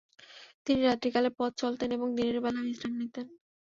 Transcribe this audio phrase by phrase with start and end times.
[0.65, 3.25] তিনি রাত্রিকালে পথ চলতেন এবং দিনের বেলা বিশ্রাম নিতেন।